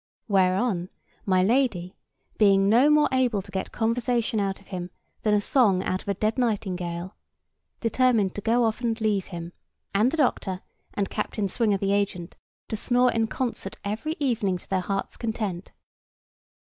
Whereon 0.27 0.89
My 1.27 1.43
Lady, 1.43 1.95
being 2.39 2.67
no 2.67 2.89
more 2.89 3.07
able 3.11 3.39
to 3.43 3.51
get 3.51 3.71
conversation 3.71 4.39
out 4.39 4.59
of 4.59 4.65
him 4.69 4.89
than 5.21 5.35
a 5.35 5.39
song 5.39 5.83
out 5.83 6.01
of 6.01 6.07
a 6.07 6.15
dead 6.15 6.39
nightingale, 6.39 7.15
determined 7.81 8.33
to 8.33 8.41
go 8.41 8.63
off 8.63 8.81
and 8.81 8.99
leave 8.99 9.25
him, 9.27 9.53
and 9.93 10.09
the 10.09 10.17
doctor, 10.17 10.61
and 10.95 11.07
Captain 11.11 11.47
Swinger 11.47 11.77
the 11.77 11.93
agent, 11.93 12.35
to 12.69 12.75
snore 12.75 13.11
in 13.11 13.27
concert 13.27 13.77
every 13.85 14.15
evening 14.19 14.57
to 14.57 14.67
their 14.71 14.79
hearts' 14.81 15.17
content. 15.17 15.71